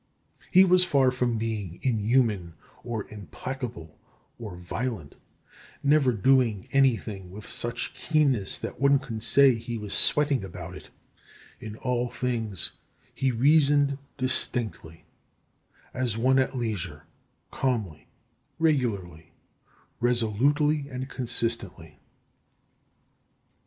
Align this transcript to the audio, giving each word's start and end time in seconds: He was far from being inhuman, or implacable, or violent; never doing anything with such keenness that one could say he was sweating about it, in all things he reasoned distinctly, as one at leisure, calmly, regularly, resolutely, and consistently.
He 0.49 0.65
was 0.65 0.83
far 0.83 1.11
from 1.11 1.37
being 1.37 1.77
inhuman, 1.83 2.55
or 2.83 3.05
implacable, 3.09 3.99
or 4.39 4.55
violent; 4.55 5.15
never 5.83 6.11
doing 6.11 6.67
anything 6.71 7.29
with 7.29 7.45
such 7.45 7.93
keenness 7.93 8.57
that 8.57 8.81
one 8.81 8.97
could 8.97 9.21
say 9.21 9.53
he 9.53 9.77
was 9.77 9.93
sweating 9.93 10.43
about 10.43 10.75
it, 10.75 10.89
in 11.59 11.75
all 11.75 12.09
things 12.09 12.71
he 13.13 13.29
reasoned 13.31 13.99
distinctly, 14.17 15.05
as 15.93 16.17
one 16.17 16.39
at 16.39 16.57
leisure, 16.57 17.03
calmly, 17.51 18.07
regularly, 18.57 19.33
resolutely, 19.99 20.89
and 20.89 21.09
consistently. 21.09 21.99